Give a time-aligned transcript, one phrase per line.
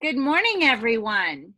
[0.00, 1.54] Good morning, everyone.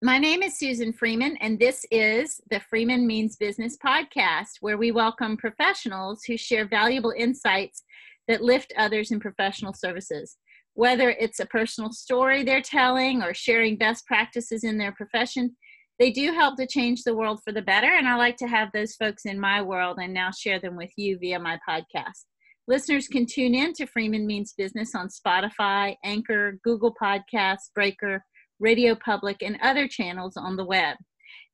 [0.00, 4.90] My name is Susan Freeman, and this is the Freeman Means Business podcast, where we
[4.90, 7.84] welcome professionals who share valuable insights
[8.26, 10.38] that lift others in professional services.
[10.72, 15.54] Whether it's a personal story they're telling or sharing best practices in their profession,
[15.98, 17.88] they do help to change the world for the better.
[17.98, 20.92] And I like to have those folks in my world and now share them with
[20.96, 22.24] you via my podcast.
[22.68, 28.24] Listeners can tune in to Freeman Means Business on Spotify, Anchor, Google Podcasts, Breaker,
[28.58, 30.96] Radio Public, and other channels on the web.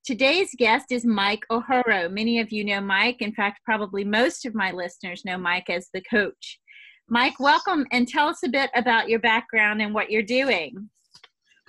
[0.07, 2.11] Today's guest is Mike O'Horo.
[2.11, 3.21] Many of you know Mike.
[3.21, 6.59] In fact, probably most of my listeners know Mike as the coach.
[7.11, 10.89] Mike, welcome and tell us a bit about your background and what you're doing.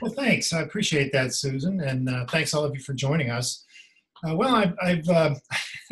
[0.01, 0.53] Well, thanks.
[0.53, 3.65] I appreciate that, Susan, and uh, thanks all of you for joining us.
[4.27, 5.35] Uh, well, I've, I've uh,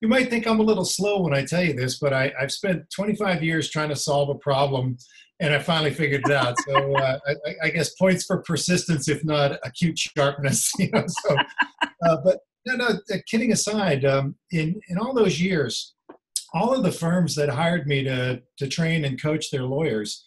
[0.00, 2.50] you might think I'm a little slow when I tell you this, but I, have
[2.52, 4.96] spent 25 years trying to solve a problem,
[5.40, 6.56] and I finally figured it out.
[6.66, 10.72] So uh, I, I, guess points for persistence, if not acute sharpness.
[10.78, 11.36] You know, so,
[12.06, 12.86] uh, but no, no.
[12.86, 15.94] Uh, kidding aside, um, in in all those years,
[16.54, 20.24] all of the firms that hired me to to train and coach their lawyers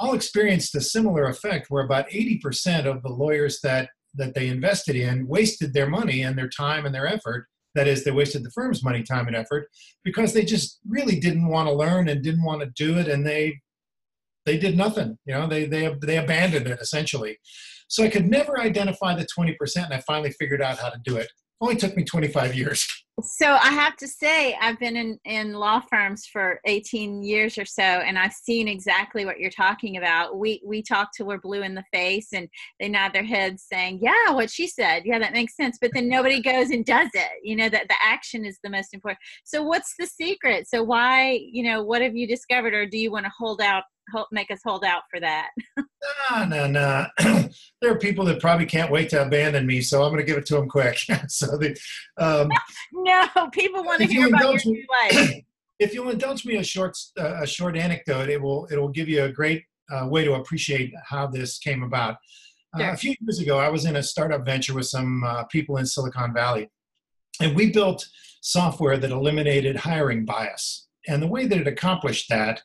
[0.00, 4.96] all experienced a similar effect, where about 80% of the lawyers that that they invested
[4.96, 7.46] in wasted their money and their time and their effort.
[7.74, 9.68] That is, they wasted the firm's money, time, and effort
[10.02, 13.24] because they just really didn't want to learn and didn't want to do it, and
[13.24, 13.60] they
[14.44, 15.18] they did nothing.
[15.24, 17.38] You know, they they they abandoned it essentially.
[17.88, 21.16] So I could never identify the 20%, and I finally figured out how to do
[21.16, 21.28] it.
[21.60, 22.86] Only took me 25 years.
[23.22, 27.64] So I have to say, I've been in, in law firms for 18 years or
[27.64, 30.38] so, and I've seen exactly what you're talking about.
[30.38, 34.00] We we talk till we're blue in the face, and they nod their heads, saying,
[34.02, 37.30] "Yeah, what she said, yeah, that makes sense." But then nobody goes and does it.
[37.42, 39.20] You know that the action is the most important.
[39.44, 40.68] So what's the secret?
[40.68, 43.84] So why, you know, what have you discovered, or do you want to hold out
[44.30, 45.50] make us hold out for that.
[46.30, 47.06] no, no, no.
[47.80, 50.38] there are people that probably can't wait to abandon me, so I'm going to give
[50.38, 50.98] it to them quick.
[51.28, 51.78] so the
[52.16, 52.48] um,
[52.92, 53.09] no,
[53.52, 55.42] people want to hear about your life.
[55.78, 59.08] If you'll indulge me a short uh, a short anecdote, it will it will give
[59.08, 62.16] you a great uh, way to appreciate how this came about.
[62.74, 62.90] Uh, sure.
[62.90, 65.86] a few years ago, I was in a startup venture with some uh, people in
[65.86, 66.68] Silicon Valley,
[67.40, 68.06] and we built
[68.42, 70.86] software that eliminated hiring bias.
[71.08, 72.62] And the way that it accomplished that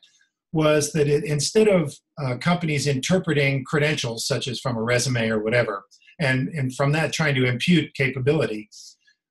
[0.52, 5.38] was that it, instead of uh, companies interpreting credentials, such as from a resume or
[5.42, 5.84] whatever,
[6.20, 8.68] and, and from that trying to impute capability,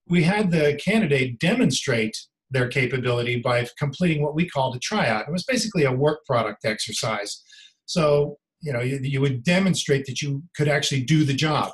[0.07, 2.17] we had the candidate demonstrate
[2.51, 5.27] their capability by completing what we called a tryout.
[5.27, 7.41] It was basically a work product exercise.
[7.85, 11.71] So, you know, you, you would demonstrate that you could actually do the job.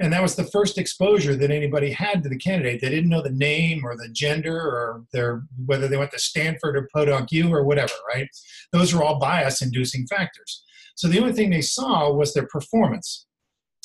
[0.00, 2.80] And that was the first exposure that anybody had to the candidate.
[2.80, 6.76] They didn't know the name or the gender or their whether they went to Stanford
[6.76, 8.28] or Podunk U or whatever, right?
[8.72, 10.64] Those are all bias inducing factors.
[10.96, 13.26] So the only thing they saw was their performance.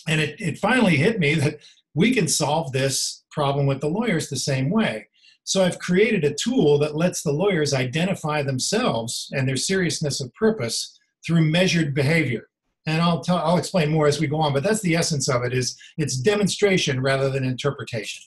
[0.08, 1.60] And it, it finally hit me that
[1.94, 5.08] we can solve this problem with the lawyers the same way.
[5.44, 10.34] So I've created a tool that lets the lawyers identify themselves and their seriousness of
[10.36, 12.50] purpose through measured behavior
[12.90, 14.54] and I'll tell, I'll explain more as we go on.
[14.54, 18.24] But that's the essence of it: is it's demonstration rather than interpretation.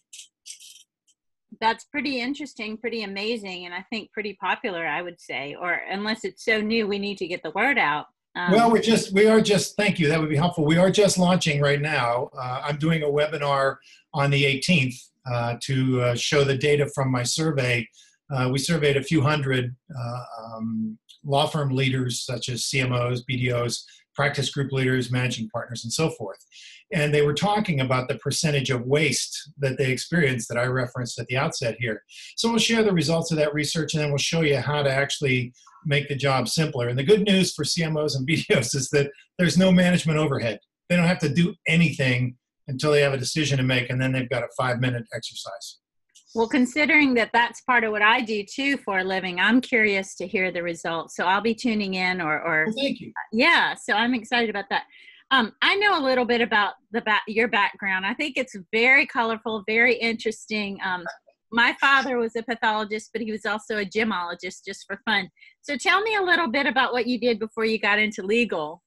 [1.60, 4.86] That's pretty interesting, pretty amazing, and I think pretty popular.
[4.86, 8.06] I would say, or unless it's so new, we need to get the word out.
[8.34, 10.08] Um, well, we're just we are just thank you.
[10.08, 10.64] That would be helpful.
[10.64, 12.30] We are just launching right now.
[12.36, 13.76] Uh, I'm doing a webinar
[14.14, 14.94] on the 18th
[15.30, 17.86] uh, to uh, show the data from my survey.
[18.34, 23.84] Uh, we surveyed a few hundred uh, um, law firm leaders, such as CMOs, BDOs,
[24.14, 26.38] practice group leaders, managing partners, and so forth.
[26.92, 31.18] And they were talking about the percentage of waste that they experienced that I referenced
[31.18, 32.02] at the outset here.
[32.36, 34.90] So we'll share the results of that research and then we'll show you how to
[34.90, 35.52] actually
[35.84, 36.88] make the job simpler.
[36.88, 40.58] And the good news for CMOs and BDOs is that there's no management overhead.
[40.88, 42.36] They don't have to do anything
[42.68, 45.78] until they have a decision to make, and then they've got a five minute exercise.
[46.34, 50.14] Well, considering that that's part of what I do too for a living, I'm curious
[50.16, 51.14] to hear the results.
[51.14, 53.12] So I'll be tuning in or, or well, thank you.
[53.32, 53.74] Yeah.
[53.74, 54.84] So I'm excited about that.
[55.32, 58.04] Um, I know a little bit about the ba- your background.
[58.04, 60.78] I think it's very colorful, very interesting.
[60.84, 61.04] Um,
[61.50, 65.30] my father was a pathologist, but he was also a gemologist just for fun.
[65.62, 68.82] So tell me a little bit about what you did before you got into legal.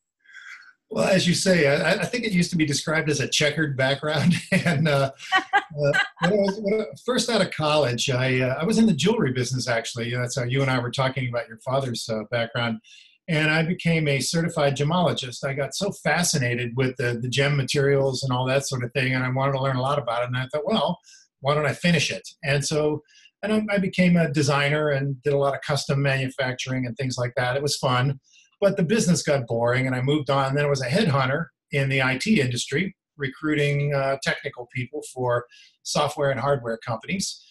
[0.92, 3.76] Well, as you say, I, I, think it used to be described as a checkered
[3.76, 4.36] background.
[4.52, 5.42] and uh, uh,
[5.74, 8.94] when, I was, when I, first out of college, I, uh, I was in the
[8.94, 10.14] jewelry business, actually.
[10.14, 12.80] That's how you and I were talking about your father's uh, background.
[13.28, 15.44] And I became a certified gemologist.
[15.44, 19.16] I got so fascinated with the, the gem materials and all that sort of thing,
[19.16, 20.28] and I wanted to learn a lot about it.
[20.28, 21.00] And I thought, well,
[21.42, 22.28] why don't I finish it?
[22.44, 23.02] And so
[23.42, 27.18] and I, I became a designer and did a lot of custom manufacturing and things
[27.18, 27.56] like that.
[27.56, 28.20] It was fun
[28.62, 30.56] but the business got boring and I moved on.
[30.56, 35.46] Then I was a headhunter in the IT industry, recruiting uh, technical people for
[35.84, 37.44] software and hardware companies.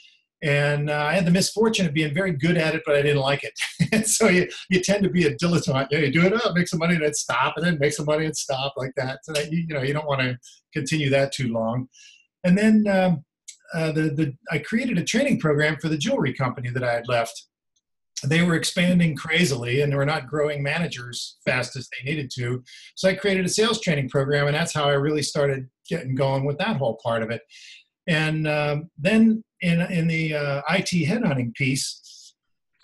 [0.44, 3.23] And uh, I had the misfortune of being very good at it, but I didn't
[3.23, 3.55] like it.
[3.93, 5.91] and so you, you tend to be a dilettante.
[5.91, 8.05] You, you do it up, make some money, and then stop, and then make some
[8.05, 9.20] money and stop like that.
[9.25, 10.38] So that you, you know you don't want to
[10.75, 11.88] continue that too long.
[12.44, 13.25] And then um,
[13.73, 17.08] uh, the the I created a training program for the jewelry company that I had
[17.08, 17.47] left.
[18.23, 22.62] They were expanding crazily, and they were not growing managers fast as they needed to.
[22.97, 26.44] So I created a sales training program, and that's how I really started getting going
[26.44, 27.40] with that whole part of it.
[28.06, 32.34] And um, then in, in the uh, IT headhunting piece,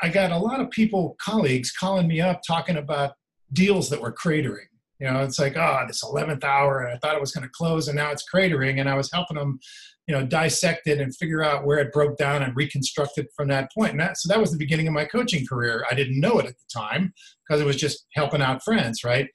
[0.02, 3.12] I got a lot of people, colleagues, calling me up talking about
[3.52, 4.66] deals that were cratering.
[4.98, 7.52] You know, it's like, oh, this 11th hour, and I thought it was going to
[7.54, 8.80] close, and now it's cratering.
[8.80, 9.58] And I was helping them,
[10.06, 13.48] you know, dissect it and figure out where it broke down and reconstruct it from
[13.48, 13.92] that point.
[13.92, 15.86] And that, so that was the beginning of my coaching career.
[15.90, 17.14] I didn't know it at the time
[17.46, 19.28] because it was just helping out friends, right?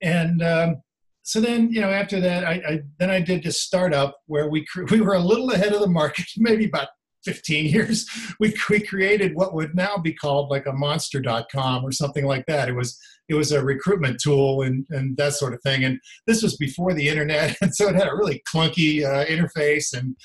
[0.00, 0.76] And um,
[1.22, 4.66] so then you know after that I, I, then I did this startup where we
[4.90, 6.88] we were a little ahead of the market maybe about
[7.24, 8.08] 15 years.
[8.38, 12.68] We, we created what would now be called like a monster.com or something like that.
[12.68, 15.84] It was it was a recruitment tool and and that sort of thing.
[15.84, 19.96] And this was before the internet and so it had a really clunky uh, interface
[19.96, 20.16] and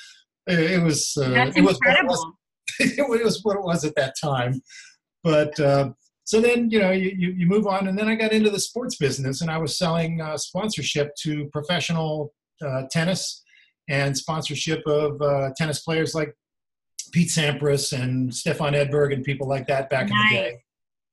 [0.47, 2.35] it, it was uh, That's it was, incredible.
[2.79, 4.61] it was, it was what it was at that time.
[5.23, 5.89] But uh,
[6.25, 8.59] so then you know you, you, you, move on and then i got into the
[8.59, 12.33] sports business and i was selling uh, sponsorship to professional
[12.65, 13.43] uh, tennis
[13.89, 16.33] and sponsorship of uh, tennis players like
[17.11, 20.31] pete sampras and stefan edberg and people like that back nice.
[20.31, 20.57] in the day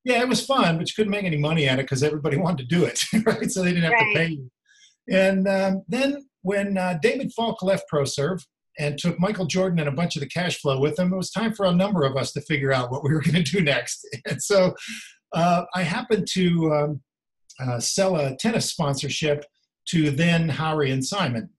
[0.04, 2.68] yeah it was fun but you couldn't make any money at it because everybody wanted
[2.68, 4.12] to do it right so they didn't have right.
[4.12, 4.50] to pay you
[5.10, 8.42] and um, then when uh, david falk left ProServ
[8.78, 11.12] and took Michael Jordan and a bunch of the cash flow with them.
[11.12, 13.42] It was time for a number of us to figure out what we were going
[13.42, 14.06] to do next.
[14.26, 14.74] And so
[15.34, 17.00] uh, I happened to um,
[17.60, 19.44] uh, sell a tennis sponsorship
[19.88, 21.50] to then Howrey and Simon.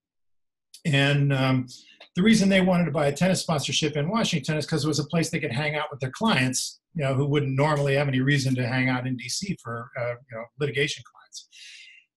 [0.85, 1.67] And um,
[2.15, 4.99] the reason they wanted to buy a tennis sponsorship in Washington is because it was
[4.99, 8.07] a place they could hang out with their clients, you know, who wouldn't normally have
[8.07, 11.47] any reason to hang out in DC for, uh, you know, litigation clients.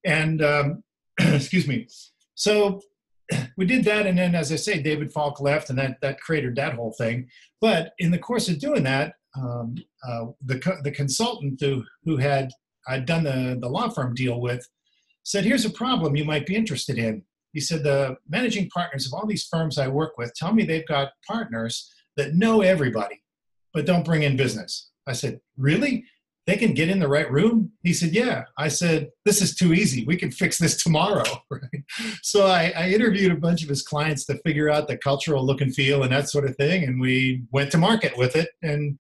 [0.05, 0.83] And um,
[1.35, 1.87] excuse me.
[2.35, 2.81] So
[3.57, 6.57] we did that, and then, as I say, David Falk left, and that that created
[6.57, 7.29] that whole thing.
[7.61, 9.77] But in the course of doing that, um,
[10.07, 12.51] uh, the the consultant who who had
[12.89, 14.67] I'd done the the law firm deal with
[15.25, 19.15] said, "Here's a problem you might be interested in." He said, "The managing partners of
[19.15, 23.23] all these firms I work with tell me they've got partners that know everybody,
[23.73, 26.05] but don't bring in business." I said, "Really?"
[26.47, 27.73] They can get in the right room?
[27.83, 28.45] He said, Yeah.
[28.57, 30.05] I said, This is too easy.
[30.05, 31.25] We can fix this tomorrow.
[31.51, 31.85] Right?
[32.23, 35.61] So I, I, interviewed a bunch of his clients to figure out the cultural look
[35.61, 36.85] and feel and that sort of thing.
[36.85, 38.51] And we went to market with it.
[38.63, 38.99] And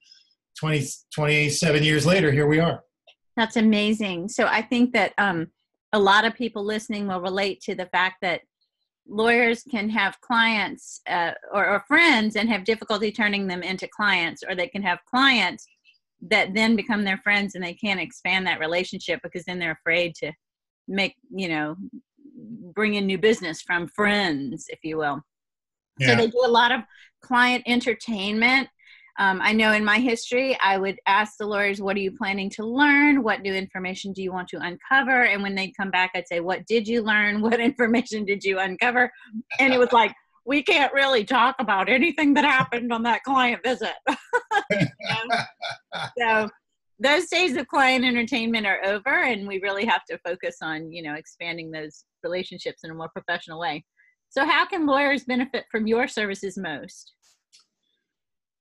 [0.58, 2.82] 20, 27 years later, here we are.
[3.37, 4.28] That's amazing.
[4.28, 5.49] So I think that um,
[5.92, 8.42] a lot of people listening will relate to the fact that
[9.08, 14.42] lawyers can have clients uh, or, or friends and have difficulty turning them into clients,
[14.49, 15.66] or they can have clients
[16.31, 20.14] that then become their friends and they can't expand that relationship because then they're afraid
[20.14, 20.32] to
[20.88, 21.76] make you know
[22.75, 25.20] bring in new business from friends if you will.
[25.99, 26.08] Yeah.
[26.08, 26.82] so they do a lot of
[27.23, 28.69] client entertainment.
[29.19, 32.50] Um, i know in my history i would ask the lawyers what are you planning
[32.50, 33.23] to learn?
[33.23, 35.25] What new information do you want to uncover?
[35.25, 37.40] And when they'd come back i'd say what did you learn?
[37.47, 39.11] What information did you uncover?
[39.59, 40.14] And it was like
[40.47, 43.95] we can't really talk about anything that happened on that client visit.
[46.19, 46.49] so
[46.99, 51.03] those days of client entertainment are over and we really have to focus on, you
[51.03, 53.85] know, expanding those relationships in a more professional way.
[54.31, 57.12] So how can lawyers benefit from your services most?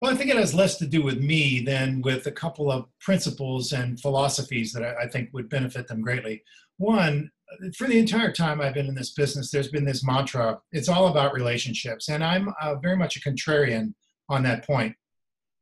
[0.02, 2.86] Well, I think it has less to do with me than with a couple of
[3.00, 6.44] principles and philosophies that I, think would benefit them greatly.
[6.78, 7.32] One,
[7.78, 11.08] for the entire time I've been in this business, there's been this mantra it's all
[11.08, 12.10] about relationships.
[12.10, 13.94] And I'm uh, very much a contrarian
[14.30, 14.96] on that point.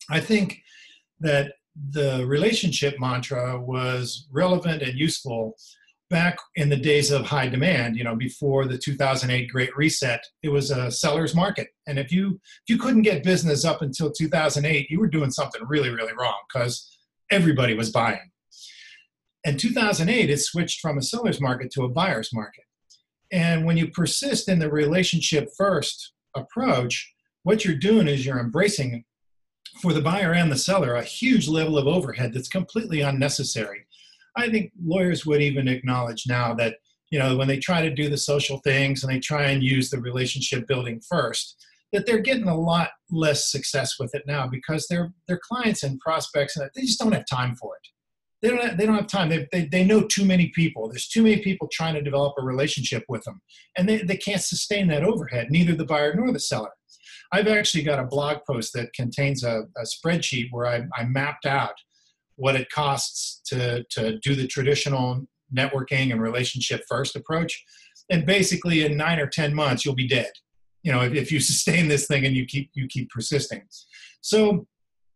[0.09, 0.61] I think
[1.19, 1.53] that
[1.91, 5.55] the relationship mantra was relevant and useful
[6.09, 10.49] back in the days of high demand you know before the 2008 great reset it
[10.49, 14.91] was a seller's market and if you if you couldn't get business up until 2008
[14.91, 16.99] you were doing something really really wrong because
[17.31, 18.29] everybody was buying
[19.45, 22.63] in 2008, it switched from a seller's market to a buyer's market.
[23.31, 29.03] And when you persist in the relationship first approach, what you're doing is you're embracing
[29.81, 33.85] for the buyer and the seller a huge level of overhead that's completely unnecessary.
[34.35, 36.77] I think lawyers would even acknowledge now that
[37.09, 39.89] you know when they try to do the social things and they try and use
[39.89, 41.55] the relationship building first
[41.91, 45.99] that they're getting a lot less success with it now because their their clients and
[45.99, 47.87] prospects and they just don't have time for it
[48.43, 49.29] they don't have, they don't have time.
[49.29, 50.89] They, they, they know too many people.
[50.89, 53.41] There's too many people trying to develop a relationship with them,
[53.77, 55.47] and they, they can't sustain that overhead.
[55.49, 56.71] Neither the buyer nor the seller.
[57.31, 61.45] I've actually got a blog post that contains a, a spreadsheet where I, I mapped
[61.45, 61.73] out
[62.35, 65.25] what it costs to to do the traditional
[65.57, 67.63] networking and relationship first approach,
[68.09, 70.31] and basically in nine or ten months you'll be dead.
[70.83, 73.61] You know, if, if you sustain this thing and you keep you keep persisting.
[74.19, 74.67] So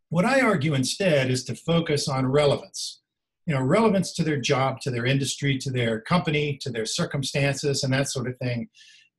[0.07, 3.01] what I argue instead is to focus on relevance
[3.47, 7.83] you know relevance to their job to their industry to their company to their circumstances
[7.83, 8.67] and that sort of thing.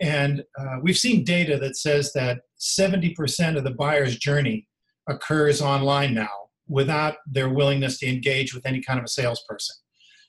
[0.01, 4.69] And uh, we've seen data that says that 70% of the buyer's journey
[5.09, 6.29] occurs online now
[6.69, 9.75] without their willingness to engage with any kind of a salesperson.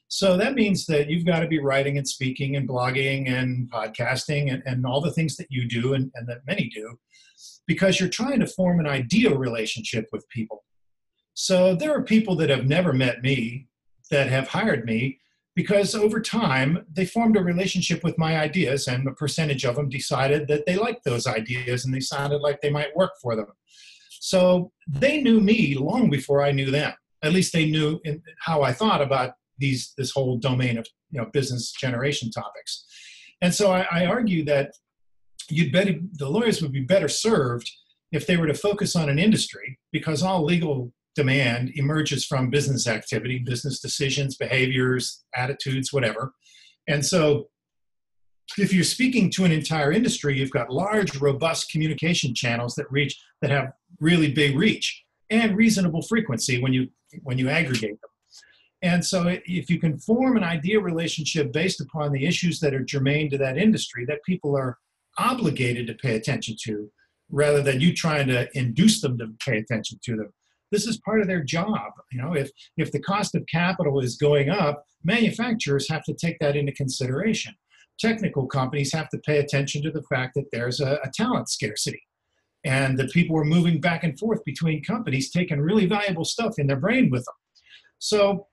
[0.08, 4.52] So that means that you've got to be writing and speaking and blogging and podcasting
[4.52, 6.98] and, and all the things that you do and, and that many do
[7.68, 10.64] because you're trying to form an ideal relationship with people.
[11.36, 13.69] So there are people that have never met me
[14.10, 15.20] that have hired me
[15.56, 19.90] because over time they formed a relationship with my ideas and a percentage of them
[19.90, 23.48] decided that they liked those ideas and they sounded like they might work for them.
[24.22, 26.94] So they knew me long before i knew them.
[27.24, 28.00] At least they knew
[28.40, 32.86] how i thought about these this whole domain of you know business generation topics.
[33.42, 34.72] And so i, I argue that
[35.50, 37.70] you'd better the lawyers would be better served
[38.12, 42.88] if they were to focus on an industry because all legal demand emerges from business
[42.88, 46.34] activity, business decisions, behaviors, attitudes, whatever.
[46.88, 47.50] And so
[48.58, 53.20] if you're speaking to an entire industry, you've got large, robust communication channels that reach
[53.42, 56.88] that have really big reach and reasonable frequency when you
[57.24, 58.10] when you aggregate them.
[58.82, 62.84] And so if you can form an idea relationship based upon the issues that are
[62.84, 64.78] germane to that industry that people are
[65.18, 66.90] obligated to pay attention to,
[67.30, 70.34] rather than you trying to induce them to pay attention to them,
[70.72, 71.92] this is part of their job.
[72.12, 76.38] You know, if if the cost of capital is going up, manufacturers have to take
[76.40, 77.54] that into consideration.
[78.00, 82.02] Technical companies have to pay attention to the fact that there's a, a talent scarcity
[82.66, 86.68] and that people are moving back and forth between companies taking really valuable stuff in
[86.68, 87.36] their brain with them.
[88.00, 88.48] So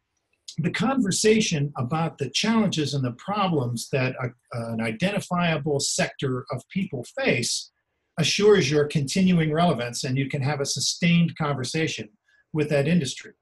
[0.58, 4.28] the conversation about the challenges and the problems that a,
[4.73, 7.70] an identifiable sector of people face
[8.18, 12.08] assures your continuing relevance and you can have a sustained conversation
[12.52, 13.32] with that industry.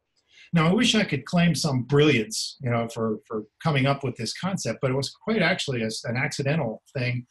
[0.52, 4.16] Now, I wish I could claim some brilliance, you know, for, for coming up with
[4.16, 7.26] this concept, but it was quite actually a, an accidental thing.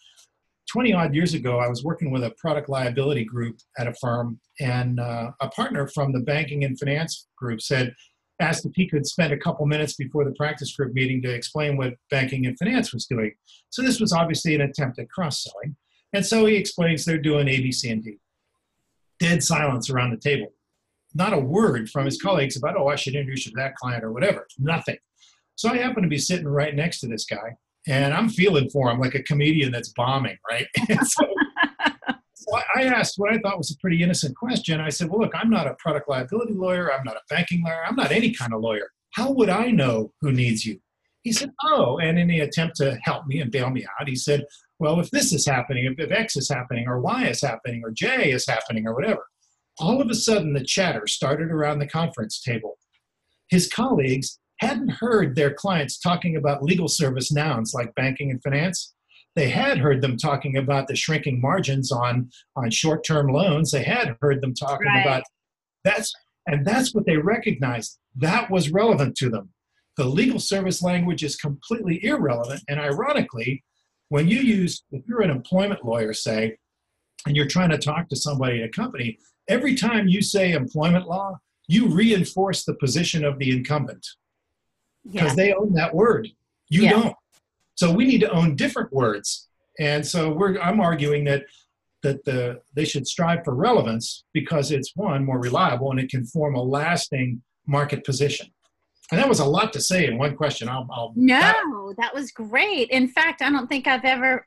[0.72, 4.40] 20 odd years ago, I was working with a product liability group at a firm,
[4.60, 7.94] and uh, a partner from the banking and finance group said,
[8.40, 11.78] asked if he could spend a couple minutes before the practice group meeting to explain
[11.78, 13.32] what banking and finance was doing.
[13.70, 15.76] So this was obviously an attempt at cross selling.
[16.14, 18.18] And so he explains they're doing A, B, C, and D.
[19.20, 20.54] Dead silence around the table.
[21.16, 24.04] Not a word from his colleagues about, oh, I should introduce you to that client
[24.04, 24.48] or whatever.
[24.58, 24.98] Nothing.
[25.56, 27.56] So I happen to be sitting right next to this guy,
[27.88, 30.66] and I'm feeling for him like a comedian that's bombing, right?
[31.04, 31.24] so,
[32.34, 34.82] so I asked what I thought was a pretty innocent question.
[34.82, 36.92] I said, well, look, I'm not a product liability lawyer.
[36.92, 37.84] I'm not a banking lawyer.
[37.86, 38.90] I'm not any kind of lawyer.
[39.12, 40.80] How would I know who needs you?
[41.22, 44.16] He said, oh, and in the attempt to help me and bail me out, he
[44.16, 44.44] said,
[44.80, 47.92] well, if this is happening, if, if X is happening, or Y is happening, or
[47.92, 49.26] J is happening, or whatever,
[49.80, 52.78] all of a sudden the chatter started around the conference table.
[53.50, 58.94] His colleagues hadn't heard their clients talking about legal service nouns like banking and finance.
[59.36, 63.72] They had heard them talking about the shrinking margins on, on short term loans.
[63.72, 65.02] They had heard them talking right.
[65.02, 65.24] about
[65.84, 66.14] that's,
[66.48, 67.98] and that's what they recognized.
[68.16, 69.50] That was relevant to them.
[69.98, 72.64] The legal service language is completely irrelevant.
[72.68, 73.64] And ironically,
[74.14, 76.56] when you use, if you're an employment lawyer, say,
[77.26, 79.18] and you're trying to talk to somebody at a company,
[79.48, 84.06] every time you say employment law, you reinforce the position of the incumbent
[85.04, 85.36] because yeah.
[85.36, 86.28] they own that word.
[86.70, 86.92] You yeah.
[86.92, 87.16] don't.
[87.74, 89.50] So we need to own different words.
[89.80, 91.46] And so we're, I'm arguing that
[92.04, 96.24] that the, they should strive for relevance because it's one more reliable and it can
[96.24, 98.53] form a lasting market position.
[99.14, 100.68] And that was a lot to say in one question.
[100.68, 102.90] I'll, I'll no, that, that was great.
[102.90, 104.44] In fact, I don't think I've ever,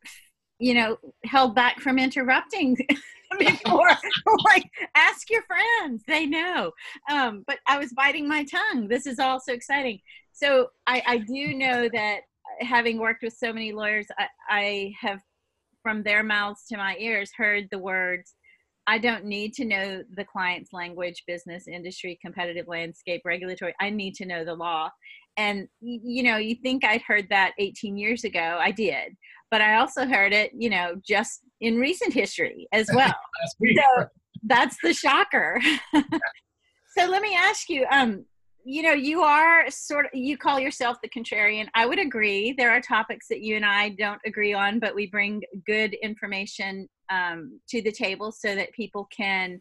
[0.59, 2.77] you know, held back from interrupting
[3.39, 3.89] before.
[4.45, 4.65] like,
[4.97, 6.73] ask your friends; they know.
[7.09, 8.89] Um, but I was biting my tongue.
[8.89, 10.01] This is all so exciting.
[10.33, 12.23] So I, I do know that
[12.59, 15.21] having worked with so many lawyers, I, I have,
[15.85, 18.35] from their mouths to my ears, heard the words
[18.87, 23.75] I don't need to know the client's language, business, industry, competitive landscape, regulatory.
[23.81, 24.91] I need to know the law.
[25.37, 28.59] And, you know, you think I'd heard that 18 years ago.
[28.61, 29.17] I did.
[29.51, 33.15] But I also heard it, you know, just in recent history as well.
[33.77, 34.07] so
[34.45, 35.61] that's the shocker.
[36.97, 38.25] so let me ask you um,
[38.69, 41.69] you know, you are sort of, you call yourself the contrarian.
[41.77, 42.53] I would agree.
[42.59, 46.89] There are topics that you and I don't agree on, but we bring good information
[47.11, 49.61] um, to the table so that people can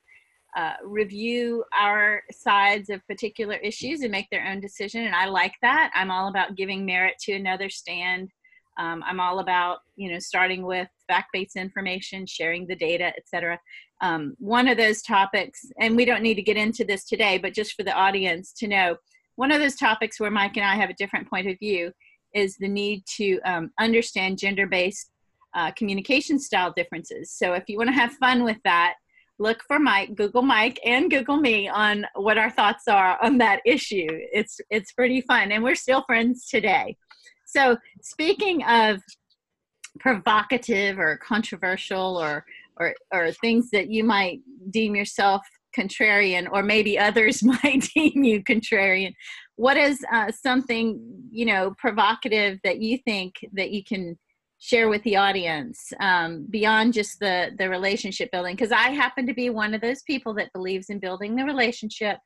[0.56, 5.04] uh, review our sides of particular issues and make their own decision.
[5.04, 5.92] And I like that.
[5.94, 8.30] I'm all about giving merit to another stand.
[8.78, 13.60] Um, I'm all about, you know, starting with fact-based information, sharing the data, etc.
[14.02, 17.54] Um, one of those topics, and we don't need to get into this today, but
[17.54, 18.98] just for the audience to know,
[19.36, 21.92] one of those topics where Mike and I have a different point of view
[22.34, 25.10] is the need to um, understand gender-based
[25.56, 27.32] uh, communication style differences.
[27.32, 28.96] So if you want to have fun with that,
[29.40, 33.62] look for Mike, Google Mike, and Google me on what our thoughts are on that
[33.66, 34.08] issue.
[34.10, 36.98] It's it's pretty fun, and we're still friends today.
[37.46, 39.02] So speaking of
[40.00, 42.46] provocative or controversial or
[42.78, 45.42] or or things that you might deem yourself
[45.78, 49.14] contrarian or maybe others might deem you contrarian
[49.56, 51.00] what is uh, something
[51.32, 54.18] you know provocative that you think that you can
[54.60, 59.34] share with the audience um, beyond just the the relationship building because i happen to
[59.34, 62.18] be one of those people that believes in building the relationship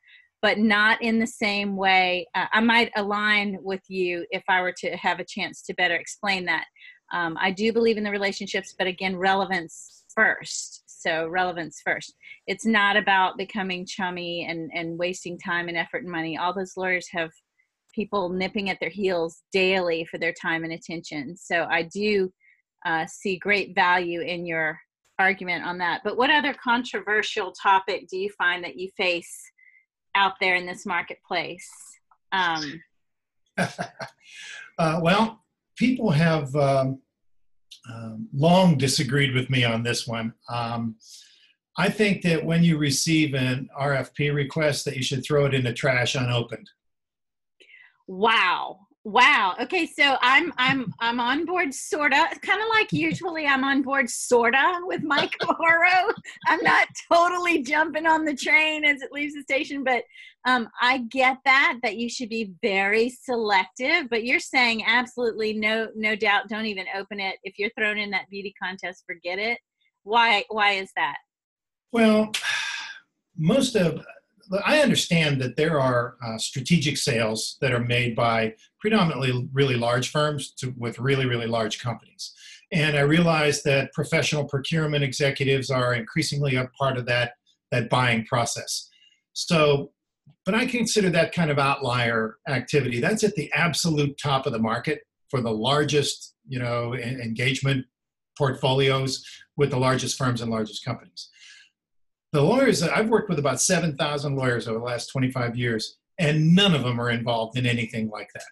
[0.41, 2.25] but not in the same way.
[2.35, 5.95] Uh, i might align with you if i were to have a chance to better
[5.95, 6.65] explain that.
[7.11, 10.83] Um, i do believe in the relationships but again relevance first.
[10.87, 12.13] So relevance first.
[12.45, 16.37] It's not about becoming chummy and and wasting time and effort and money.
[16.37, 17.31] All those lawyers have
[17.93, 21.35] people nipping at their heels daily for their time and attention.
[21.35, 22.31] So I do
[22.85, 24.79] uh, see great value in your
[25.17, 26.01] argument on that.
[26.03, 29.35] But what other controversial topic do you find that you face
[30.15, 31.69] out there in this marketplace?
[32.31, 32.81] Um,
[33.57, 35.43] uh, well,
[35.75, 36.99] people have um,
[37.89, 40.33] um, long disagreed with me on this one.
[40.49, 40.95] Um,
[41.77, 45.63] I think that when you receive an RFP request, that you should throw it in
[45.63, 46.69] the trash unopened.
[48.09, 48.79] Wow.
[49.03, 49.53] Wow.
[49.61, 52.27] Okay, so I'm I'm I'm on board sorta.
[52.41, 56.11] Kind of like usually I'm on board sorta with Mike Morrow.
[56.47, 60.03] I'm not totally jumping on the train as it leaves the station, but
[60.47, 64.09] um, I get that that you should be very selective.
[64.09, 66.49] But you're saying absolutely no no doubt.
[66.49, 67.35] Don't even open it.
[67.43, 69.59] If you're thrown in that beauty contest, forget it.
[70.01, 71.17] Why why is that?
[71.91, 72.31] Well,
[73.37, 74.03] most of
[74.65, 80.11] I understand that there are uh, strategic sales that are made by predominantly really large
[80.11, 82.33] firms to, with really, really large companies.
[82.71, 87.33] And I realize that professional procurement executives are increasingly a part of that,
[87.71, 88.89] that buying process.
[89.33, 89.91] So,
[90.45, 92.99] but I consider that kind of outlier activity.
[92.99, 97.85] That's at the absolute top of the market for the largest, you know, engagement
[98.37, 99.23] portfolios
[99.57, 101.29] with the largest firms and largest companies
[102.31, 106.75] the lawyers I've worked with about 7,000 lawyers over the last 25 years, and none
[106.75, 108.43] of them are involved in anything like that.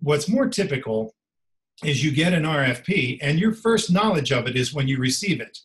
[0.00, 1.14] What's more typical
[1.84, 5.40] is you get an RFP, and your first knowledge of it is when you receive
[5.40, 5.58] it.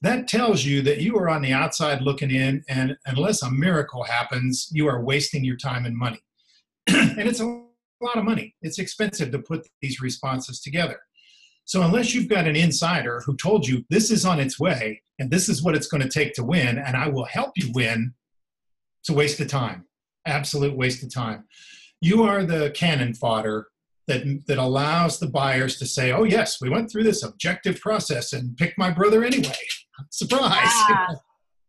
[0.00, 4.04] That tells you that you are on the outside looking in, and unless a miracle
[4.04, 6.22] happens, you are wasting your time and money.
[6.88, 7.62] and it's a
[8.00, 8.54] lot of money.
[8.62, 11.00] It's expensive to put these responses together.
[11.64, 15.30] So unless you've got an insider who told you this is on its way and
[15.30, 18.14] this is what it's going to take to win, and I will help you win,
[19.00, 19.86] it's a waste of time.
[20.26, 21.44] Absolute waste of time.
[22.00, 23.68] You are the cannon fodder
[24.06, 28.32] that that allows the buyers to say, "Oh yes, we went through this objective process
[28.32, 29.54] and picked my brother anyway."
[30.10, 30.50] Surprise.
[30.52, 31.16] Ah,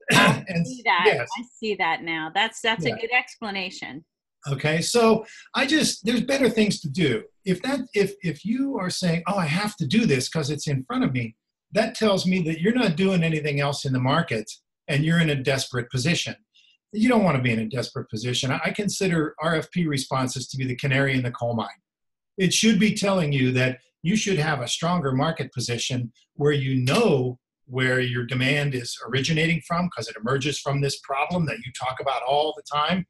[0.11, 1.03] I see that.
[1.05, 1.29] Yes.
[1.37, 2.31] I see that now.
[2.33, 2.95] That's that's yeah.
[2.95, 4.03] a good explanation.
[4.51, 7.23] Okay, so I just there's better things to do.
[7.45, 10.67] If that if if you are saying, "Oh, I have to do this because it's
[10.67, 11.35] in front of me,"
[11.71, 14.51] that tells me that you're not doing anything else in the market
[14.87, 16.35] and you're in a desperate position.
[16.91, 18.51] You don't want to be in a desperate position.
[18.51, 21.81] I consider RFP responses to be the canary in the coal mine.
[22.37, 26.75] It should be telling you that you should have a stronger market position where you
[26.75, 31.71] know where your demand is originating from because it emerges from this problem that you
[31.77, 33.07] talk about all the time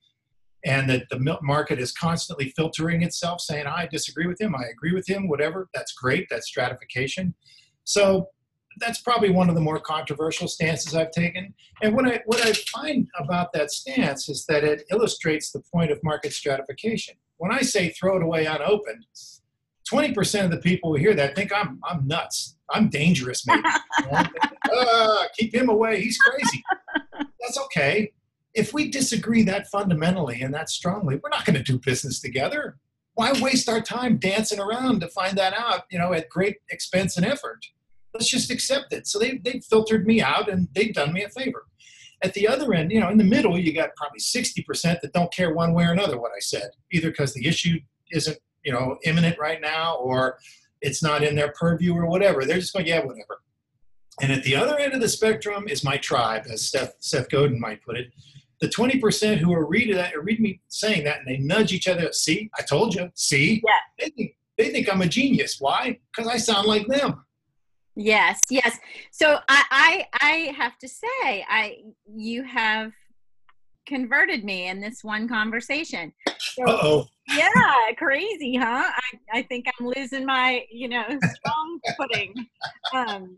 [0.66, 4.94] and that the market is constantly filtering itself, saying, I disagree with him, I agree
[4.94, 5.70] with him, whatever.
[5.76, 7.36] That's great, that's stratification.
[7.84, 8.30] So
[8.80, 11.54] that's probably one of the more controversial stances I've taken.
[11.84, 15.92] And what I, what I find about that stance is that it illustrates the point
[15.92, 17.16] of market stratification.
[17.38, 19.06] When I say throw it away unopened,
[19.90, 22.58] 20% of the people who hear that think I'm, I'm nuts.
[22.72, 23.62] I'm dangerous, maybe.
[24.12, 26.02] uh, keep him away.
[26.02, 26.64] He's crazy.
[27.40, 28.12] That's okay
[28.56, 32.78] if we disagree that fundamentally and that strongly, we're not going to do business together.
[33.14, 37.18] Why waste our time dancing around to find that out, you know, at great expense
[37.18, 37.66] and effort?
[38.14, 39.08] Let's just accept it.
[39.08, 41.66] So they, they filtered me out and they've done me a favor.
[42.24, 45.34] at the other end, you know, in the middle, you got probably 60% that don't
[45.34, 47.80] care one way or another what I said, either because the issue
[48.12, 50.40] isn't, you know, imminent right now or
[50.82, 52.46] it's not in their purview or whatever.
[52.46, 53.42] They're just going, yeah, whatever.
[54.22, 57.60] And at the other end of the spectrum is my tribe, as Seth, Seth Godin
[57.60, 58.14] might put it.
[58.62, 62.12] The 20% who are reading that read me saying that and they nudge each other,
[62.12, 63.62] see, I told you, see?
[63.66, 63.72] Yeah.
[64.00, 65.58] They think, they think I'm a genius.
[65.60, 66.00] Why?
[66.16, 67.26] Because I sound like them.
[67.96, 68.78] Yes, yes.
[69.12, 71.78] So I, I, I have to say, I,
[72.14, 72.92] you have
[73.86, 76.12] converted me in this one conversation.
[76.40, 77.06] So, oh.
[77.30, 78.84] Yeah, crazy, huh?
[78.86, 82.34] I, I think I'm losing my, you know, strong footing.
[82.94, 83.38] Um,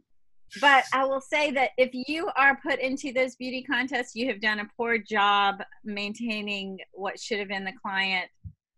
[0.62, 4.42] but I will say that if you are put into those beauty contests, you have
[4.42, 8.30] done a poor job maintaining what should have been the client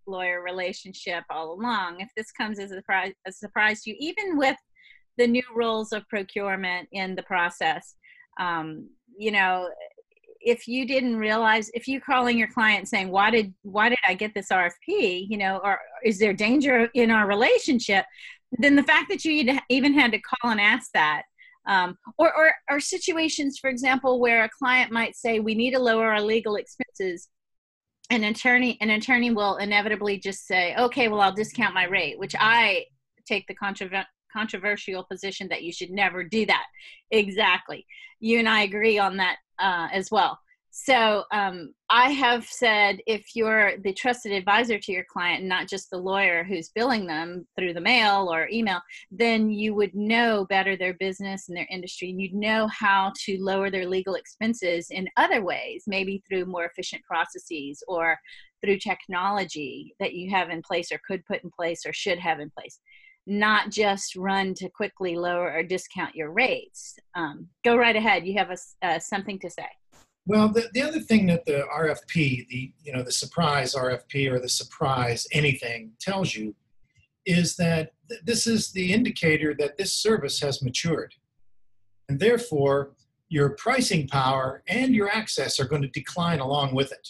[0.08, 2.02] lawyer relationship all along.
[2.02, 4.58] If this comes as a surprise, a surprise to you, even with
[5.18, 7.96] the new rules of procurement in the process,
[8.40, 9.70] um, you know,
[10.42, 14.14] if you didn't realize, if you calling your client saying, "Why did why did I
[14.14, 18.06] get this RFP?" You know, or is there danger in our relationship?
[18.54, 21.24] Then the fact that you even had to call and ask that
[21.68, 25.80] um, or, or, or situations, for example, where a client might say, we need to
[25.80, 27.30] lower our legal expenses.
[28.10, 32.36] An attorney, an attorney will inevitably just say, okay, well, I'll discount my rate, which
[32.40, 32.86] I
[33.28, 36.66] take the controver- controversial position that you should never do that.
[37.12, 37.86] Exactly.
[38.20, 40.40] You and I agree on that uh, as well.
[40.72, 45.90] So um, I have said if you're the trusted advisor to your client, not just
[45.90, 48.80] the lawyer who's billing them through the mail or email,
[49.10, 53.38] then you would know better their business and their industry, and you'd know how to
[53.42, 58.18] lower their legal expenses in other ways, maybe through more efficient processes or
[58.64, 62.40] through technology that you have in place or could put in place or should have
[62.40, 62.80] in place
[63.28, 66.96] not just run to quickly lower or discount your rates.
[67.14, 68.26] Um, go right ahead.
[68.26, 69.68] You have a, uh, something to say.
[70.30, 74.38] Well, the, the other thing that the RFP, the you know the surprise RFP or
[74.38, 76.54] the surprise anything tells you,
[77.26, 81.16] is that th- this is the indicator that this service has matured,
[82.10, 82.92] and therefore
[83.30, 87.10] your pricing power and your access are going to decline along with it.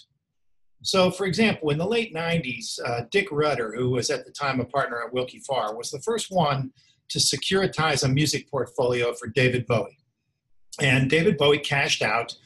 [0.81, 4.61] So, for example, in the late 90s, uh, Dick Rudder, who was at the time
[4.61, 6.71] a partner at Willkie Farr, was the first one
[7.09, 9.97] to securitize a music portfolio for David Bowie.
[10.79, 12.37] And David Bowie cashed out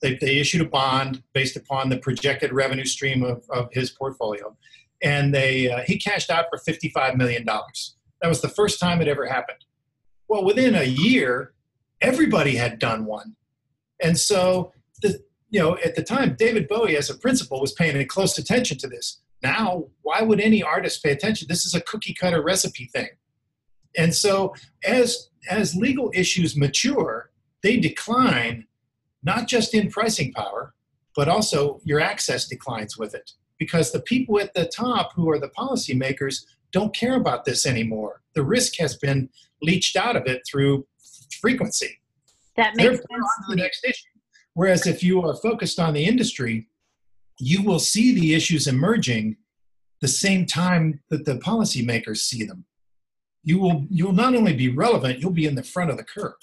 [0.00, 4.56] they, they issued a bond based upon the projected revenue stream of, of his portfolio,
[5.02, 7.44] and they uh, he cashed out for $55 million.
[7.44, 9.64] That was the first time it ever happened.
[10.28, 11.54] Well, within a year,
[12.00, 13.36] everybody had done one.
[14.02, 18.06] And so, the, you know, at the time, David Bowie, as a principal, was paying
[18.06, 19.20] close attention to this.
[19.42, 21.48] Now, why would any artist pay attention?
[21.48, 23.08] This is a cookie cutter recipe thing.
[23.96, 27.30] And so, as as legal issues mature,
[27.62, 28.66] they decline
[29.22, 30.74] not just in pricing power,
[31.16, 35.38] but also your access declines with it because the people at the top who are
[35.38, 38.22] the policymakers don't care about this anymore.
[38.34, 39.28] The risk has been
[39.62, 40.86] leached out of it through
[41.40, 42.00] frequency.
[42.56, 43.06] That makes sense.
[43.10, 44.06] On to the next issue.
[44.54, 46.68] Whereas if you are focused on the industry,
[47.38, 49.36] you will see the issues emerging
[50.00, 52.64] the same time that the policymakers see them.
[53.42, 56.34] You will you'll not only be relevant, you'll be in the front of the curve.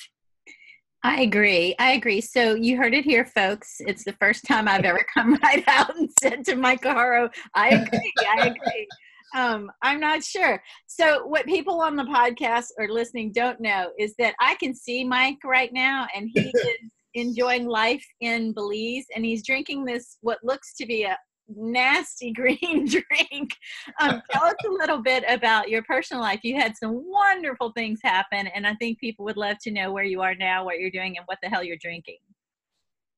[1.06, 1.76] I agree.
[1.78, 2.20] I agree.
[2.20, 3.76] So you heard it here, folks.
[3.82, 7.70] It's the first time I've ever come right out and said to Mike Haro, I
[7.70, 8.14] agree.
[8.28, 8.88] I agree.
[9.36, 10.64] Um, I'm not sure.
[10.88, 15.04] So what people on the podcast or listening don't know is that I can see
[15.04, 20.40] Mike right now, and he is enjoying life in Belize, and he's drinking this what
[20.42, 21.16] looks to be a
[21.48, 23.52] nasty green drink.
[24.00, 26.40] Um, tell us a little bit about your personal life.
[26.44, 30.04] You had some wonderful things happen, and I think people would love to know where
[30.04, 32.18] you are now, what you're doing, and what the hell you're drinking.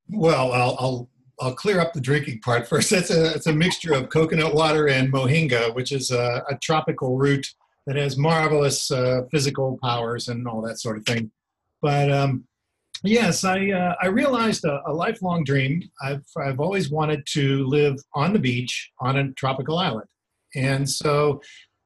[0.10, 1.10] Well, I'll, I'll,
[1.40, 2.92] I'll clear up the drinking part first.
[2.92, 7.18] It's a, it's a mixture of coconut water and moringa, which is a, a tropical
[7.18, 7.46] root
[7.86, 11.32] that has marvelous uh, physical powers and all that sort of thing.
[11.82, 12.47] But um,
[13.04, 15.84] Yes, I uh, I realized a, a, lifelong dream.
[16.02, 20.08] I've I've always wanted to live on the beach on a tropical island,
[20.56, 21.42] and so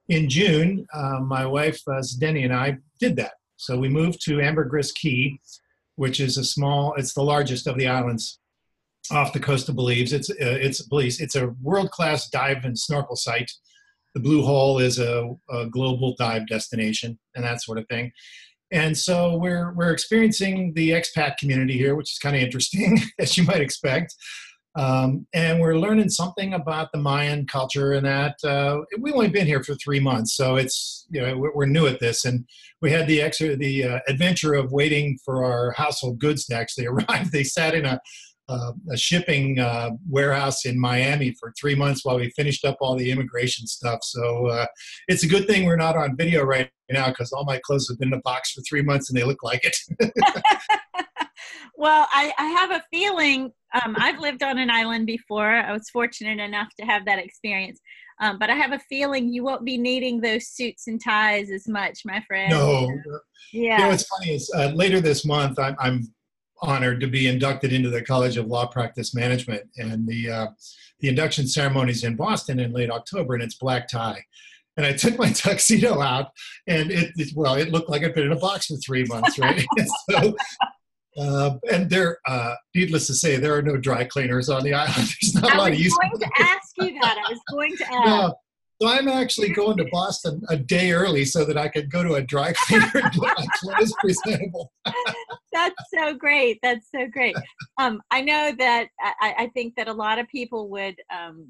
[0.08, 3.34] in June, uh, my wife uh, Zdeni and I did that.
[3.58, 5.38] So we moved to Ambergris Caye,
[5.95, 6.93] which is a small.
[6.95, 8.39] It's the largest of the islands
[9.12, 10.13] off the coast of Belize.
[10.13, 11.19] It's uh, it's Belize.
[11.19, 13.52] It's a world class dive and snorkel site.
[14.13, 18.12] The Blue Hole is a, a global dive destination and that sort of thing.
[18.72, 23.38] And so we're we're experiencing the expat community here, which is kind of interesting, as
[23.38, 24.16] you might expect.
[24.76, 28.36] Um, and we're learning something about the Mayan culture and that.
[28.44, 32.00] Uh, we've only been here for three months, so it's you know we're, new at
[32.00, 32.24] this.
[32.24, 32.46] And
[32.82, 36.86] we had the ex- the uh, adventure of waiting for our household goods to actually
[36.88, 37.32] arrive.
[37.32, 38.00] They sat in a,
[38.52, 42.96] uh, a shipping uh, warehouse in Miami for three months while we finished up all
[42.96, 44.00] the immigration stuff.
[44.04, 44.66] So uh,
[45.08, 47.98] it's a good thing we're not on video right now because all my clothes have
[48.00, 49.78] been in a box for three months and they look like it.
[51.76, 55.50] well, I, I, have a feeling um, I've lived on an island before.
[55.50, 57.80] I was fortunate enough to have that experience.
[58.20, 61.68] Um, but I have a feeling you won't be needing those suits and ties as
[61.68, 62.52] much, my friend.
[62.52, 62.88] No.
[63.52, 63.78] Yeah.
[63.78, 66.14] You know, what's funny is uh, later this month, I'm, I'm,
[66.62, 70.47] honored to be inducted into the College of Law Practice Management, and the uh,
[71.00, 74.24] the induction ceremony is in Boston in late October, and it's black tie.
[74.78, 76.28] And I took my tuxedo out,
[76.67, 79.38] and it, it well, it looked like I'd been in a box for three months,
[79.39, 79.65] right?
[80.10, 80.36] so
[81.17, 84.95] uh, and there, uh, needless to say, there are no dry cleaners on the island.
[85.21, 85.93] There's not I a lot of use.
[86.02, 87.17] I was going to ask you that.
[87.17, 88.06] I was going to ask.
[88.06, 88.34] No,
[88.82, 92.15] so I'm actually going to Boston a day early so that I could go to
[92.15, 94.71] a dry cleaner and get my clothes presentable.
[95.52, 96.60] That's so great.
[96.64, 97.36] That's so great.
[97.78, 101.48] Um, I know that I, I, think that a lot of people would um,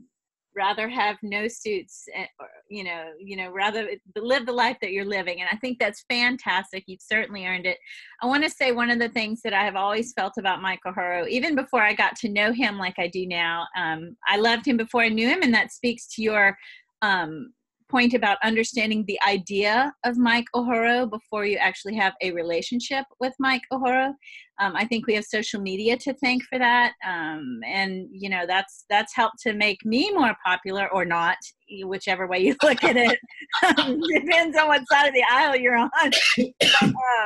[0.56, 4.92] rather have no suits eh, or, you know you know rather live the life that
[4.92, 7.78] you're living and i think that's fantastic you've certainly earned it
[8.22, 10.80] i want to say one of the things that i have always felt about mike
[10.86, 14.66] o'horo even before i got to know him like i do now um, i loved
[14.66, 16.58] him before i knew him and that speaks to your
[17.02, 17.54] um,
[17.92, 23.34] point about understanding the idea of Mike O'Horo before you actually have a relationship with
[23.38, 24.14] Mike O'Horo.
[24.60, 28.46] Um, I think we have social media to thank for that, um, and you know
[28.48, 31.38] that's that's helped to make me more popular or not,
[31.84, 33.20] whichever way you look at it.
[34.16, 36.12] Depends on what side of the aisle you're on.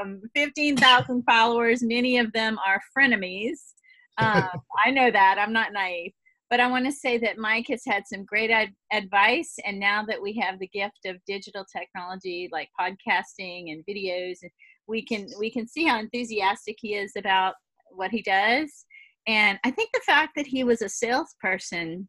[0.02, 3.60] um, Fifteen thousand followers, many of them are frenemies.
[4.18, 4.48] Um,
[4.86, 5.38] I know that.
[5.38, 6.14] I'm not naive
[6.50, 10.06] but I want to say that Mike has had some great ad- advice, and now
[10.06, 14.38] that we have the gift of digital technology like podcasting and videos,
[14.88, 17.56] we can we can see how enthusiastic he is about
[17.92, 18.86] what he does.
[19.28, 22.08] And I think the fact that he was a salesperson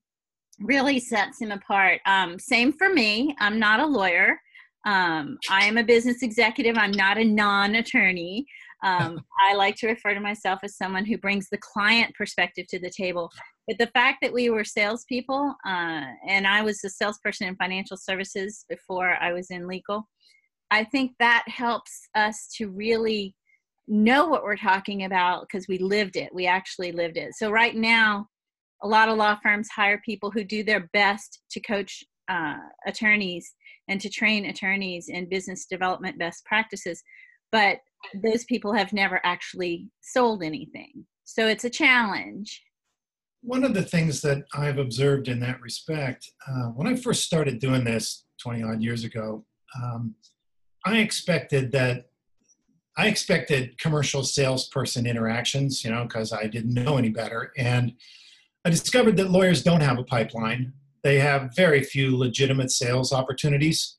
[0.60, 2.00] really sets him apart.
[2.06, 3.34] Um, same for me.
[3.40, 4.38] I'm not a lawyer.
[4.86, 6.76] Um, I am a business executive.
[6.78, 8.46] I'm not a non-attorney.
[8.84, 12.78] Um, I like to refer to myself as someone who brings the client perspective to
[12.78, 13.30] the table
[13.66, 17.96] but the fact that we were salespeople, uh, and I was a salesperson in financial
[17.96, 20.08] services before I was in legal,
[20.70, 23.34] I think that helps us to really
[23.88, 26.34] know what we're talking about because we lived it.
[26.34, 27.34] We actually lived it.
[27.34, 28.26] So right now,
[28.82, 33.54] a lot of law firms hire people who do their best to coach uh, attorneys
[33.88, 37.02] and to train attorneys in business development best practices,
[37.52, 37.78] but
[38.22, 41.06] those people have never actually sold anything.
[41.24, 42.60] So it's a challenge
[43.46, 47.60] one of the things that I've observed in that respect, uh, when I first started
[47.60, 49.44] doing this 20 odd years ago,
[49.80, 50.16] um,
[50.84, 52.06] I expected that
[52.98, 57.52] I expected commercial salesperson interactions, you know, because I didn't know any better.
[57.56, 57.92] And
[58.64, 60.72] I discovered that lawyers don't have a pipeline.
[61.04, 63.96] They have very few legitimate sales opportunities.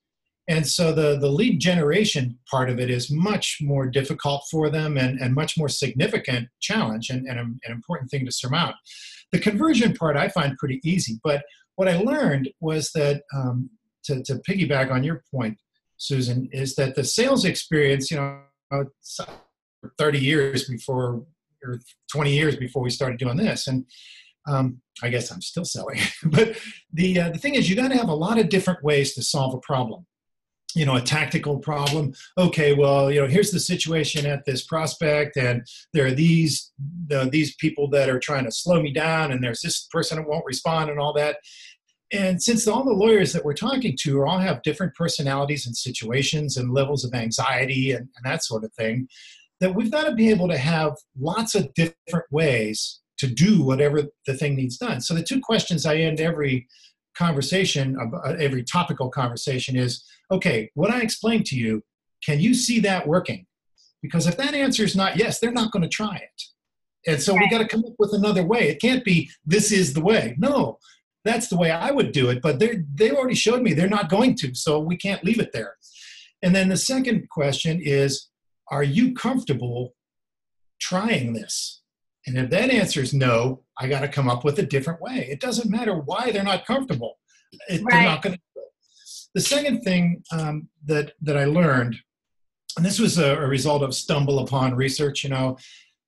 [0.50, 4.98] And so the, the lead generation part of it is much more difficult for them
[4.98, 8.76] and, and much more significant challenge and, and an important thing to surmount.
[9.32, 11.44] The conversion part I find pretty easy, but
[11.76, 13.70] what I learned was that um,
[14.06, 15.58] to, to piggyback on your point,
[15.98, 18.86] Susan, is that the sales experience, you know,
[19.98, 21.24] 30 years before
[21.64, 21.80] or
[22.12, 23.86] 20 years before we started doing this, and
[24.48, 26.00] um, I guess I'm still selling.
[26.24, 26.58] but
[26.94, 29.24] the uh, the thing is, you got to have a lot of different ways to
[29.24, 30.06] solve a problem
[30.76, 32.14] you know a tactical problem.
[32.38, 36.72] Okay well you know here's the situation at this prospect and there are these
[37.32, 40.46] these people that are trying to slow me down and there's this person that won't
[40.46, 41.38] respond and all that.
[42.14, 46.56] And since all the lawyers that we're talking to all have different personalities and situations
[46.56, 49.10] and levels of anxiety and, and that sort of thing
[49.60, 54.04] that we've got to be able to have lots of different ways to do whatever
[54.26, 55.02] the thing needs done.
[55.02, 56.68] So the two questions i end every
[57.18, 61.84] conversation, uh, every topical conversation is okay, what I explained to you,
[62.26, 63.46] can you see that working?
[64.02, 66.42] Because if that answer is not yes, they're not going to try it.
[67.08, 67.42] And so right.
[67.42, 68.68] we got to come up with another way.
[68.70, 70.36] It can't be this is the way.
[70.38, 70.78] No,
[71.24, 72.42] that's the way I would do it.
[72.42, 75.52] But they they already showed me they're not going to, so we can't leave it
[75.54, 75.76] there.
[76.44, 78.30] And then the second question is,
[78.70, 79.96] are you comfortable
[80.80, 81.77] trying this?
[82.28, 85.28] And if that answer is no, I got to come up with a different way.
[85.32, 87.18] It doesn't matter why they're not comfortable.
[87.70, 87.94] It, right.
[87.94, 88.42] They're not going to.
[89.34, 91.96] The second thing um, that that I learned,
[92.76, 95.58] and this was a, a result of stumble upon research, you know,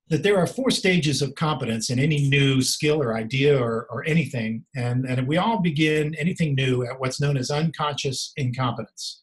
[0.08, 4.04] that there are four stages of competence in any new skill or idea or, or
[4.04, 9.22] anything, and and we all begin anything new at what's known as unconscious incompetence.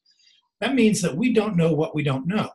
[0.62, 2.50] That means that we don't know what we don't know,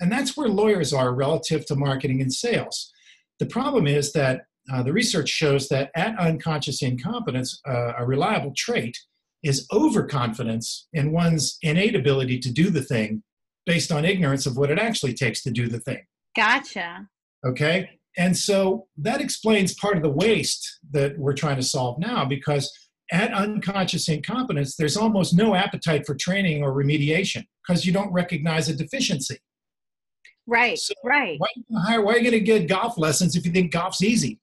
[0.00, 2.92] and that's where lawyers are relative to marketing and sales
[3.38, 8.52] the problem is that uh, the research shows that at unconscious incompetence, uh, a reliable
[8.56, 8.96] trait
[9.42, 13.22] is overconfidence in one's innate ability to do the thing
[13.64, 16.02] based on ignorance of what it actually takes to do the thing.
[16.34, 17.06] Gotcha.
[17.46, 17.90] Okay.
[18.16, 22.72] And so that explains part of the waste that we're trying to solve now because
[23.12, 28.68] at unconscious incompetence, there's almost no appetite for training or remediation because you don't recognize
[28.68, 29.38] a deficiency.
[30.46, 31.38] Right, so right.
[31.38, 34.40] Why, why are you going to get golf lessons if you think golf's easy?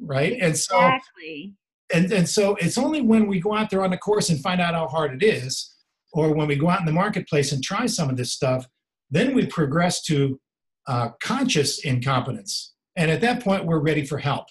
[0.00, 0.38] Right.
[0.40, 1.54] And so, exactly.
[1.92, 4.60] And, and so it's only when we go out there on the course and find
[4.60, 5.74] out how hard it is,
[6.12, 8.66] or when we go out in the marketplace and try some of this stuff,
[9.10, 10.40] then we progress to
[10.88, 12.72] uh, conscious incompetence.
[12.96, 14.46] And at that point, we're ready for help.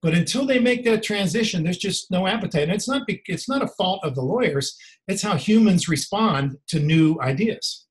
[0.00, 2.64] But until they make that transition, there's just no appetite.
[2.64, 4.76] And it's not it's not a fault of the lawyers.
[5.06, 7.86] It's how humans respond to new ideas.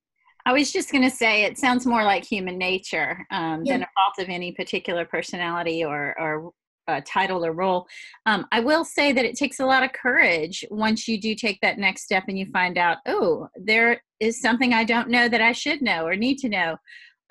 [0.46, 3.74] I was just going to say it sounds more like human nature um, yeah.
[3.74, 6.52] than a fault of any particular personality or, or
[6.88, 7.88] uh, title or role.
[8.26, 11.60] Um, I will say that it takes a lot of courage once you do take
[11.62, 15.42] that next step and you find out, oh, there is something I don't know that
[15.42, 16.78] I should know or need to know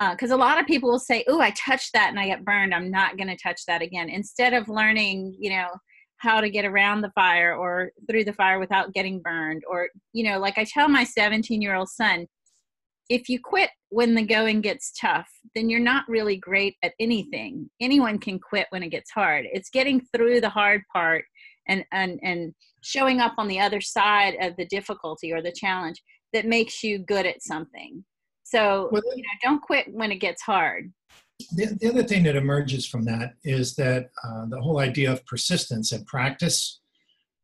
[0.09, 2.43] because uh, a lot of people will say, "Oh, I touched that and I got
[2.43, 2.73] burned.
[2.73, 5.67] I'm not going to touch that again." Instead of learning, you know,
[6.17, 10.23] how to get around the fire or through the fire without getting burned, or you
[10.23, 12.25] know, like I tell my 17 year old son,
[13.11, 17.69] if you quit when the going gets tough, then you're not really great at anything.
[17.79, 19.45] Anyone can quit when it gets hard.
[19.51, 21.25] It's getting through the hard part
[21.67, 26.01] and and and showing up on the other side of the difficulty or the challenge
[26.33, 28.03] that makes you good at something
[28.51, 30.91] so well, you know, don't quit when it gets hard.
[31.55, 35.25] The, the other thing that emerges from that is that uh, the whole idea of
[35.25, 36.80] persistence and practice.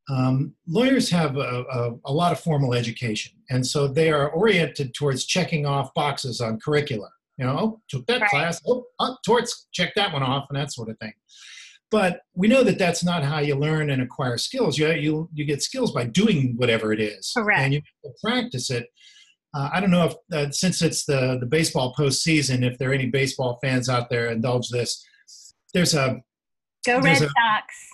[0.10, 4.93] Um, lawyers have a, a, a, lot of formal education, and so they are oriented
[4.93, 7.10] towards checking off boxes on curricula.
[7.38, 8.30] You know, oh, took that right.
[8.30, 11.13] class, oh, oh, torts, check that one off, and that sort of thing.
[11.91, 14.78] But we know that that's not how you learn and acquire skills.
[14.78, 17.32] You, you, you get skills by doing whatever it is.
[17.36, 17.60] Correct.
[17.62, 17.82] And you
[18.24, 18.88] practice it.
[19.54, 22.93] Uh, I don't know if uh, since it's the the baseball postseason, if there are
[22.93, 25.04] any baseball fans out there, indulge this.
[25.74, 26.22] There's a
[26.86, 27.87] go there's Red a, Sox.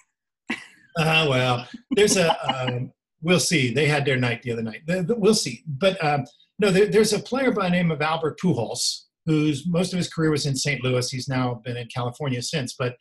[0.98, 3.74] Uh, well, there's a um, we'll see.
[3.74, 4.82] They had their night the other night.
[4.88, 5.64] We'll see.
[5.68, 6.26] But um,
[6.60, 10.12] no, there, there's a player by the name of Albert Pujols, who's most of his
[10.12, 10.84] career was in St.
[10.84, 11.10] Louis.
[11.10, 12.96] He's now been in California since, but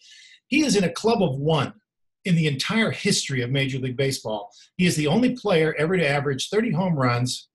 [0.46, 1.74] he is in a club of one
[2.24, 4.50] in the entire history of Major League Baseball.
[4.76, 7.48] He is the only player ever to average 30 home runs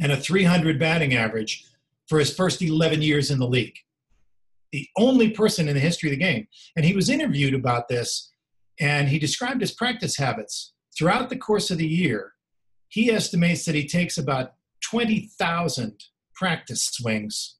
[0.00, 1.64] and a 300 batting average
[2.08, 3.76] for his first 11 years in the league.
[4.72, 6.46] The only person in the history of the game.
[6.76, 8.32] And he was interviewed about this,
[8.80, 10.72] and he described his practice habits.
[10.96, 12.32] Throughout the course of the year,
[12.88, 14.52] he estimates that he takes about
[14.90, 16.00] 20,000
[16.34, 17.56] practice swings.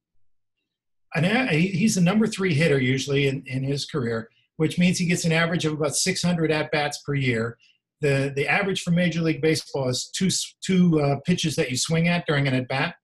[1.15, 5.25] And he's the number three hitter usually in, in his career, which means he gets
[5.25, 7.57] an average of about 600 at bats per year
[8.05, 10.29] the the average for Major League Baseball is two
[10.65, 12.97] two uh, pitches that you swing at during an at bat,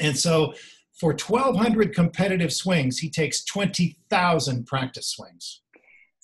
[0.00, 0.54] and so
[0.98, 5.60] for 1,200 competitive swings, he takes 20,000 practice swings.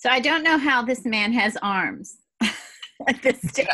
[0.01, 2.17] So I don't know how this man has arms
[3.07, 3.67] at this stage.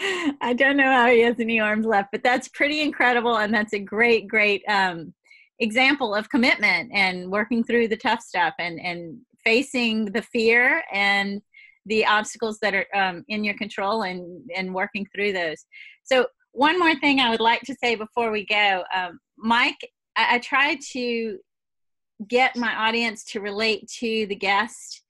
[0.40, 3.72] I don't know how he has any arms left, but that's pretty incredible, and that's
[3.72, 5.14] a great, great um,
[5.60, 11.40] example of commitment and working through the tough stuff and and facing the fear and
[11.86, 15.64] the obstacles that are um, in your control and and working through those
[16.04, 19.78] so one more thing i would like to say before we go um, mike
[20.16, 21.38] I, I try to
[22.26, 25.02] get my audience to relate to the guest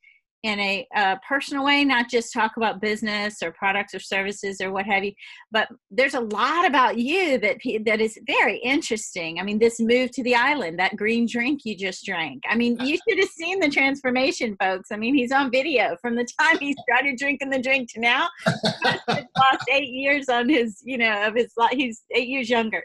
[0.45, 4.71] in a, a, personal way, not just talk about business or products or services or
[4.71, 5.13] what have you.
[5.51, 9.41] But there's a lot about you that that is very interesting.
[9.41, 12.45] I mean, this move to the island, that green drink you just drank.
[12.49, 14.91] I mean, you should have seen the transformation, folks.
[14.93, 18.29] I mean, he's on video from the time he started drinking the drink to now.
[18.47, 21.73] lost eight years on his, you know, of his life.
[21.73, 22.85] He's eight years younger.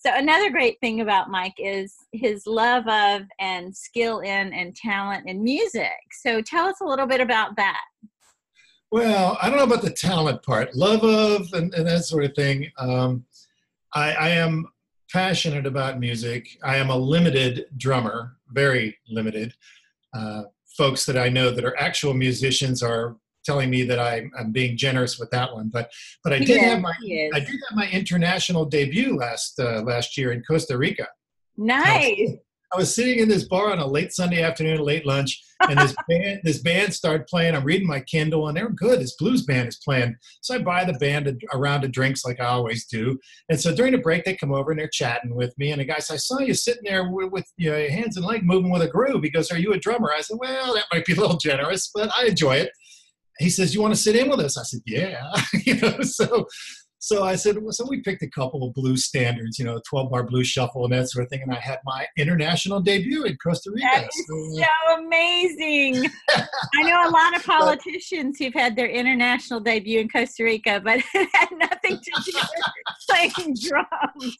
[0.00, 5.28] So another great thing about Mike is his love of and skill in and talent
[5.28, 5.92] in music.
[6.22, 7.82] So tell us a little bit about that.
[8.90, 12.34] Well, I don't know about the talent part, love of and, and that sort of
[12.34, 12.70] thing.
[12.78, 13.26] Um,
[13.94, 14.66] I, I am
[15.12, 16.48] passionate about music.
[16.64, 19.52] I am a limited drummer, very limited.
[20.14, 20.44] Uh,
[20.78, 24.76] folks that I know that are actual musicians are telling me that I, am being
[24.76, 25.68] generous with that one.
[25.72, 25.90] But
[26.22, 26.94] but I did yeah, have my
[27.34, 31.06] I did have my international debut last uh, last year in Costa Rica.
[31.56, 32.32] Nice.
[32.72, 35.92] I was sitting in this bar on a late Sunday afternoon, late lunch, and this
[36.08, 37.56] band, this band started playing.
[37.56, 39.00] I'm reading my Kindle, and they're good.
[39.00, 42.24] This blues band is playing, so I buy the band a, a round of drinks
[42.24, 43.18] like I always do.
[43.48, 45.72] And so during the break, they come over and they're chatting with me.
[45.72, 48.16] And the guy says, "I saw you sitting there with, with you know, your hands
[48.16, 50.74] and leg moving with a groove." He goes, "Are you a drummer?" I said, "Well,
[50.74, 52.70] that might be a little generous, but I enjoy it."
[53.40, 55.32] He says, "You want to sit in with us?" I said, "Yeah."
[55.64, 56.46] you know, so
[57.02, 60.10] so I said, well, so we picked a couple of blues standards, you know, 12
[60.10, 61.40] bar blues shuffle and that sort of thing.
[61.42, 63.88] And I had my international debut in Costa Rica.
[63.90, 66.10] That is so, uh, so amazing.
[66.28, 70.98] I know a lot of politicians who've had their international debut in Costa Rica, but
[71.14, 74.36] it had nothing to do with playing drums.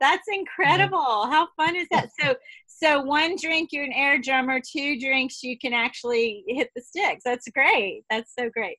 [0.00, 1.26] That's incredible.
[1.26, 2.08] How fun is that?
[2.18, 2.34] So,
[2.82, 7.22] so one drink you're an air drummer, two drinks you can actually hit the sticks.
[7.24, 8.02] That's great.
[8.10, 8.78] That's so great.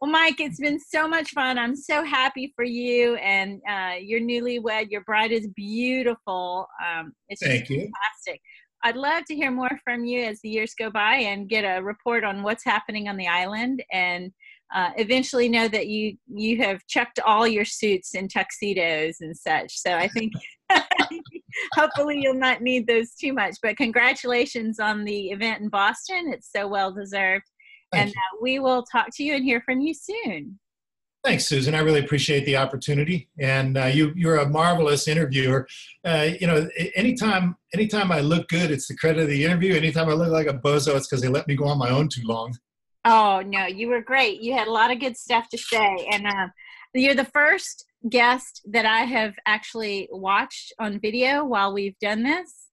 [0.00, 1.58] Well, Mike, it's been so much fun.
[1.58, 4.90] I'm so happy for you and uh, your newlywed.
[4.90, 6.68] Your bride is beautiful.
[6.84, 7.80] Um, it's Thank you.
[7.80, 8.40] fantastic.
[8.84, 11.82] I'd love to hear more from you as the years go by and get a
[11.82, 14.30] report on what's happening on the island and
[14.72, 19.76] uh, eventually know that you you have checked all your suits and tuxedos and such.
[19.78, 20.32] So I think
[21.74, 23.56] hopefully you'll not need those too much.
[23.62, 26.32] But congratulations on the event in Boston.
[26.32, 27.44] It's so well deserved.
[27.92, 30.58] Thank and uh, we will talk to you and hear from you soon.
[31.24, 31.74] Thanks, Susan.
[31.74, 35.66] I really appreciate the opportunity, and uh, you you're a marvelous interviewer.
[36.04, 39.74] Uh, you know, anytime anytime I look good, it's the credit of the interview.
[39.74, 42.08] Anytime I look like a bozo, it's because they let me go on my own
[42.08, 42.56] too long.
[43.04, 44.40] Oh no, you were great.
[44.40, 46.48] You had a lot of good stuff to say, and uh,
[46.94, 52.68] you're the first guest that I have actually watched on video while we've done this.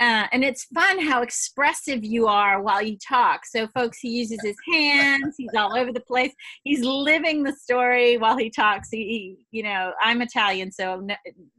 [0.00, 3.44] Uh, and it's fun how expressive you are while you talk.
[3.44, 5.34] So, folks, he uses his hands.
[5.36, 6.32] He's all over the place.
[6.62, 8.90] He's living the story while he talks.
[8.92, 8.98] He,
[9.50, 11.16] he you know, I'm Italian, so no,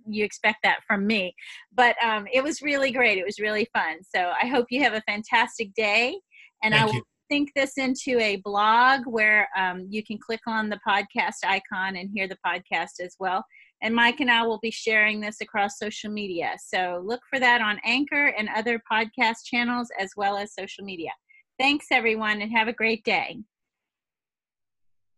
[0.08, 1.36] you expect that from me.
[1.76, 3.18] But um, it was really great.
[3.18, 3.98] It was really fun.
[4.16, 6.18] So, I hope you have a fantastic day.
[6.64, 7.04] And Thank I will you.
[7.30, 12.10] Think this into a blog where um, you can click on the podcast icon and
[12.14, 13.44] hear the podcast as well.
[13.82, 16.58] And Mike and I will be sharing this across social media.
[16.62, 21.12] So look for that on Anchor and other podcast channels as well as social media.
[21.58, 23.40] Thanks, everyone, and have a great day.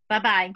[0.10, 0.54] Bye bye.